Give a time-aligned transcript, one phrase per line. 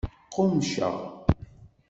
[0.27, 0.95] Qqummceɣ.